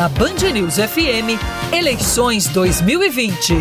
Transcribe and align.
na 0.00 0.08
Band 0.08 0.50
News 0.54 0.76
FM, 0.76 1.36
eleições 1.70 2.46
2020. 2.46 3.52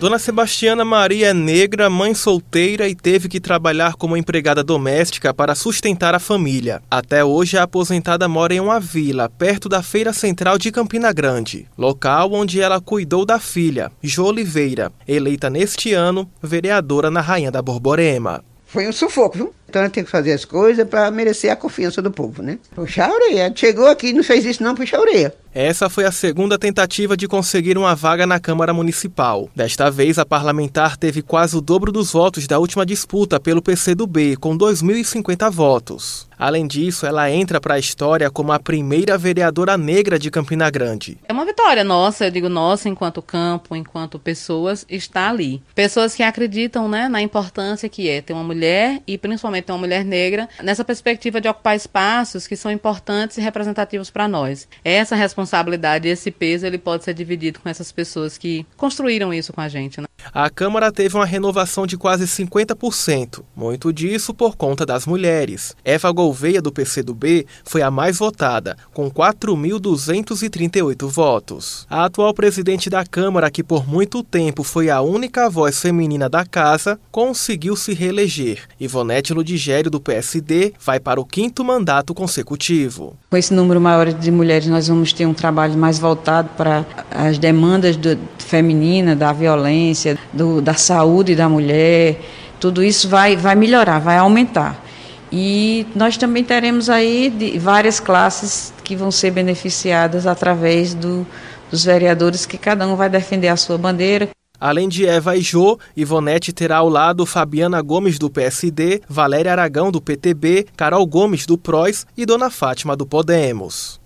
Dona 0.00 0.18
Sebastiana 0.18 0.86
Maria 0.86 1.28
é 1.28 1.34
negra, 1.34 1.90
mãe 1.90 2.14
solteira 2.14 2.88
e 2.88 2.94
teve 2.94 3.28
que 3.28 3.38
trabalhar 3.38 3.94
como 3.96 4.16
empregada 4.16 4.64
doméstica 4.64 5.34
para 5.34 5.54
sustentar 5.54 6.14
a 6.14 6.18
família. 6.18 6.80
Até 6.90 7.22
hoje, 7.22 7.58
a 7.58 7.64
aposentada 7.64 8.26
mora 8.26 8.54
em 8.54 8.60
uma 8.60 8.80
vila, 8.80 9.28
perto 9.28 9.68
da 9.68 9.82
Feira 9.82 10.14
Central 10.14 10.56
de 10.56 10.72
Campina 10.72 11.12
Grande, 11.12 11.68
local 11.76 12.32
onde 12.32 12.58
ela 12.58 12.80
cuidou 12.80 13.26
da 13.26 13.38
filha, 13.38 13.92
Jo 14.02 14.24
Oliveira, 14.28 14.90
eleita 15.06 15.50
neste 15.50 15.92
ano 15.92 16.26
vereadora 16.42 17.10
na 17.10 17.20
Rainha 17.20 17.50
da 17.50 17.60
Borborema. 17.60 18.42
Foi 18.70 18.86
um 18.86 18.92
sufoco, 18.92 19.36
viu? 19.36 19.54
Então 19.68 19.82
a 19.82 19.84
gente 19.86 19.94
tem 19.94 20.04
que 20.04 20.10
fazer 20.10 20.32
as 20.32 20.44
coisas 20.44 20.86
para 20.86 21.10
merecer 21.10 21.50
a 21.50 21.56
confiança 21.56 22.00
do 22.00 22.12
povo, 22.12 22.40
né? 22.40 22.56
Puxar 22.72 23.10
a 23.10 23.12
orelha. 23.12 23.52
Chegou 23.52 23.88
aqui 23.88 24.12
não 24.12 24.22
fez 24.22 24.44
isso, 24.44 24.62
não, 24.62 24.76
puxa 24.76 24.96
a 24.96 25.00
orelha. 25.00 25.34
Essa 25.52 25.90
foi 25.90 26.04
a 26.04 26.12
segunda 26.12 26.56
tentativa 26.56 27.16
de 27.16 27.26
conseguir 27.26 27.76
uma 27.76 27.92
vaga 27.92 28.24
na 28.24 28.38
Câmara 28.38 28.72
Municipal. 28.72 29.50
Desta 29.54 29.90
vez, 29.90 30.16
a 30.16 30.24
parlamentar 30.24 30.96
teve 30.96 31.22
quase 31.22 31.56
o 31.56 31.60
dobro 31.60 31.90
dos 31.90 32.12
votos 32.12 32.46
da 32.46 32.60
última 32.60 32.86
disputa 32.86 33.40
pelo 33.40 33.60
PCdoB, 33.60 34.36
com 34.36 34.56
2.050 34.56 35.50
votos. 35.50 36.30
Além 36.38 36.66
disso, 36.66 37.04
ela 37.04 37.30
entra 37.30 37.60
para 37.60 37.74
a 37.74 37.78
história 37.78 38.30
como 38.30 38.52
a 38.52 38.60
primeira 38.60 39.18
vereadora 39.18 39.76
negra 39.76 40.18
de 40.18 40.30
Campina 40.30 40.70
Grande. 40.70 41.18
É 41.28 41.32
uma 41.32 41.44
vitória 41.44 41.84
nossa, 41.84 42.26
eu 42.26 42.30
digo 42.30 42.48
nossa, 42.48 42.88
enquanto 42.88 43.20
campo, 43.20 43.76
enquanto 43.76 44.18
pessoas, 44.18 44.86
está 44.88 45.28
ali. 45.28 45.62
Pessoas 45.74 46.14
que 46.14 46.22
acreditam 46.22 46.88
né, 46.88 47.08
na 47.08 47.20
importância 47.20 47.90
que 47.90 48.08
é 48.08 48.22
ter 48.22 48.32
uma 48.32 48.44
mulher 48.44 49.02
e 49.06 49.18
principalmente 49.18 49.64
ter 49.64 49.72
uma 49.72 49.80
mulher 49.80 50.02
negra 50.02 50.48
nessa 50.62 50.84
perspectiva 50.84 51.40
de 51.40 51.48
ocupar 51.48 51.76
espaços 51.76 52.46
que 52.46 52.56
são 52.56 52.70
importantes 52.70 53.36
e 53.36 53.42
representativos 53.42 54.08
para 54.10 54.26
nós. 54.26 54.66
Essa 54.82 55.14
responsabilidade 55.14 55.39
responsabilidade 55.40 56.08
e 56.08 56.10
esse 56.10 56.30
peso 56.30 56.66
ele 56.66 56.78
pode 56.78 57.04
ser 57.04 57.14
dividido 57.14 57.60
com 57.60 57.68
essas 57.68 57.90
pessoas 57.90 58.36
que 58.36 58.66
construíram 58.76 59.32
isso 59.32 59.52
com 59.52 59.60
a 59.60 59.68
gente. 59.68 60.00
Né? 60.00 60.06
A 60.32 60.48
Câmara 60.48 60.92
teve 60.92 61.16
uma 61.16 61.26
renovação 61.26 61.84
de 61.86 61.96
quase 61.96 62.24
50%, 62.24 63.42
muito 63.56 63.92
disso 63.92 64.32
por 64.32 64.56
conta 64.56 64.86
das 64.86 65.04
mulheres. 65.04 65.74
Eva 65.84 66.12
Gouveia, 66.12 66.62
do 66.62 66.70
PCdoB, 66.70 67.46
foi 67.64 67.82
a 67.82 67.90
mais 67.90 68.18
votada, 68.18 68.76
com 68.94 69.10
4.238 69.10 71.08
votos. 71.08 71.84
A 71.90 72.04
atual 72.04 72.32
presidente 72.32 72.88
da 72.88 73.04
Câmara, 73.04 73.50
que 73.50 73.64
por 73.64 73.88
muito 73.88 74.22
tempo 74.22 74.62
foi 74.62 74.88
a 74.88 75.00
única 75.00 75.50
voz 75.50 75.80
feminina 75.80 76.28
da 76.28 76.44
casa, 76.44 77.00
conseguiu 77.10 77.74
se 77.74 77.92
reeleger. 77.92 78.68
Ivonete 78.78 79.34
Ludigério, 79.34 79.90
do 79.90 80.00
PSD, 80.00 80.74
vai 80.78 81.00
para 81.00 81.20
o 81.20 81.24
quinto 81.24 81.64
mandato 81.64 82.14
consecutivo. 82.14 83.16
Com 83.28 83.36
esse 83.36 83.52
número 83.52 83.80
maior 83.80 84.12
de 84.12 84.30
mulheres, 84.30 84.68
nós 84.68 84.86
vamos 84.86 85.12
ter 85.12 85.26
um 85.26 85.34
trabalho 85.34 85.76
mais 85.76 85.98
voltado 85.98 86.50
para 86.56 86.86
as 87.10 87.36
demandas 87.36 87.96
do, 87.96 88.16
feminina, 88.38 89.16
da 89.16 89.32
violência, 89.32 90.19
do, 90.32 90.60
da 90.60 90.74
saúde 90.74 91.34
da 91.34 91.48
mulher. 91.48 92.20
Tudo 92.58 92.82
isso 92.82 93.08
vai, 93.08 93.36
vai 93.36 93.54
melhorar, 93.54 93.98
vai 93.98 94.18
aumentar. 94.18 94.84
E 95.32 95.86
nós 95.94 96.16
também 96.16 96.42
teremos 96.42 96.90
aí 96.90 97.32
várias 97.58 98.00
classes 98.00 98.72
que 98.82 98.96
vão 98.96 99.10
ser 99.10 99.30
beneficiadas 99.30 100.26
através 100.26 100.92
do, 100.92 101.26
dos 101.70 101.84
vereadores, 101.84 102.44
que 102.44 102.58
cada 102.58 102.86
um 102.86 102.96
vai 102.96 103.08
defender 103.08 103.48
a 103.48 103.56
sua 103.56 103.78
bandeira. 103.78 104.28
Além 104.60 104.88
de 104.88 105.06
Eva 105.06 105.36
e 105.36 105.40
Jô, 105.40 105.78
Ivonete 105.96 106.52
terá 106.52 106.78
ao 106.78 106.88
lado 106.88 107.24
Fabiana 107.24 107.80
Gomes 107.80 108.18
do 108.18 108.28
PSD, 108.28 109.00
Valéria 109.08 109.52
Aragão 109.52 109.90
do 109.90 110.02
PTB, 110.02 110.66
Carol 110.76 111.06
Gomes 111.06 111.46
do 111.46 111.56
PROS 111.56 112.06
e 112.14 112.26
Dona 112.26 112.50
Fátima 112.50 112.94
do 112.94 113.06
Podemos. 113.06 113.99